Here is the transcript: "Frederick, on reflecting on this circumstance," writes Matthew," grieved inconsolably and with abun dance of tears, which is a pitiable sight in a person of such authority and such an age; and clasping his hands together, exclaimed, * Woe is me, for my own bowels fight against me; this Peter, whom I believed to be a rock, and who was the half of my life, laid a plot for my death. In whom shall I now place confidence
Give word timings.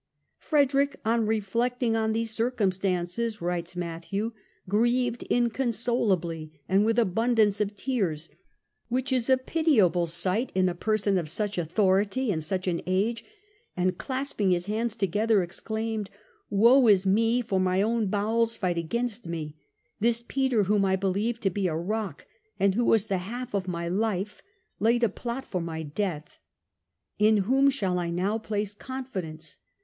"Frederick, 0.49 0.99
on 1.05 1.27
reflecting 1.27 1.95
on 1.95 2.11
this 2.11 2.31
circumstance," 2.31 3.39
writes 3.39 3.75
Matthew," 3.75 4.31
grieved 4.67 5.21
inconsolably 5.29 6.59
and 6.67 6.83
with 6.83 6.97
abun 6.97 7.35
dance 7.35 7.61
of 7.61 7.75
tears, 7.75 8.31
which 8.89 9.13
is 9.13 9.29
a 9.29 9.37
pitiable 9.37 10.07
sight 10.07 10.51
in 10.55 10.67
a 10.67 10.73
person 10.73 11.19
of 11.19 11.29
such 11.29 11.55
authority 11.59 12.31
and 12.31 12.43
such 12.43 12.65
an 12.67 12.81
age; 12.87 13.23
and 13.77 13.99
clasping 13.99 14.49
his 14.49 14.65
hands 14.65 14.95
together, 14.95 15.43
exclaimed, 15.43 16.09
* 16.35 16.45
Woe 16.49 16.87
is 16.87 17.05
me, 17.05 17.39
for 17.41 17.59
my 17.59 17.79
own 17.83 18.07
bowels 18.07 18.55
fight 18.55 18.79
against 18.79 19.27
me; 19.27 19.55
this 19.99 20.23
Peter, 20.27 20.63
whom 20.63 20.83
I 20.83 20.95
believed 20.95 21.43
to 21.43 21.51
be 21.51 21.67
a 21.67 21.75
rock, 21.75 22.25
and 22.59 22.73
who 22.73 22.85
was 22.85 23.05
the 23.05 23.19
half 23.19 23.53
of 23.53 23.67
my 23.67 23.87
life, 23.87 24.41
laid 24.79 25.03
a 25.03 25.09
plot 25.09 25.45
for 25.45 25.61
my 25.61 25.83
death. 25.83 26.39
In 27.19 27.37
whom 27.45 27.69
shall 27.69 27.99
I 27.99 28.09
now 28.09 28.39
place 28.39 28.73
confidence 28.73 29.59